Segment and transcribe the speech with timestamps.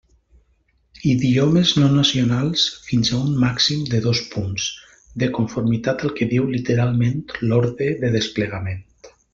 [1.09, 4.67] Idiomes no nacionals, fins a un màxim de dos punts,
[5.25, 8.87] de conformitat al que diu, literalment, l'orde de desplegament.